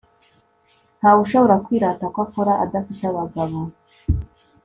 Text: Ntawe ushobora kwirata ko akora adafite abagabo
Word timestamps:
Ntawe 0.99 1.19
ushobora 1.25 1.55
kwirata 1.65 2.05
ko 2.13 2.17
akora 2.25 2.53
adafite 2.63 3.03
abagabo 3.11 3.59